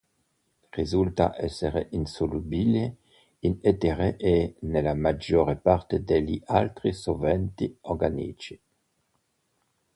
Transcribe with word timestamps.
Risulta 0.71 1.39
essere 1.39 1.89
insolubile 1.91 2.95
in 3.41 3.59
etere 3.61 4.17
e 4.17 4.55
nella 4.61 4.95
maggior 4.95 5.55
parte 5.61 6.03
degli 6.03 6.41
altri 6.47 6.91
solventi 6.91 7.77
organici. 7.81 8.59